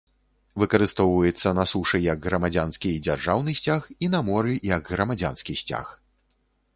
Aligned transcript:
Выкарыстоўваецца 0.61 1.51
на 1.57 1.65
сушы 1.71 1.99
як 2.05 2.19
грамадзянскі 2.29 2.89
і 2.93 3.01
дзяржаўны 3.07 3.55
сцяг 3.59 3.81
і 4.07 4.09
на 4.15 4.23
моры 4.31 4.57
як 4.71 4.89
грамадзянскі 4.95 5.57
сцяг. 5.61 5.93